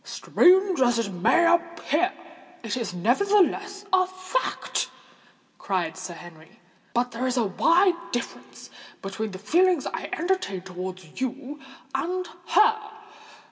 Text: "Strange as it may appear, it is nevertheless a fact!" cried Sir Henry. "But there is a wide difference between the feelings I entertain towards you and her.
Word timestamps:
"Strange 0.03 0.79
as 0.81 0.97
it 0.97 1.11
may 1.11 1.45
appear, 1.45 2.11
it 2.63 2.75
is 2.75 2.91
nevertheless 2.91 3.85
a 3.93 4.07
fact!" 4.07 4.89
cried 5.59 5.95
Sir 5.95 6.15
Henry. 6.15 6.59
"But 6.95 7.11
there 7.11 7.27
is 7.27 7.37
a 7.37 7.43
wide 7.45 8.11
difference 8.11 8.71
between 9.03 9.29
the 9.29 9.37
feelings 9.37 9.85
I 9.85 10.09
entertain 10.13 10.61
towards 10.63 11.21
you 11.21 11.59
and 11.93 12.27
her. 12.47 12.79